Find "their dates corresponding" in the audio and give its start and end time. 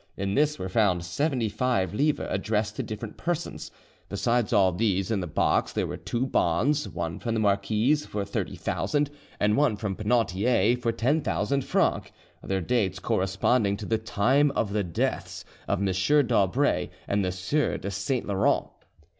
12.41-13.77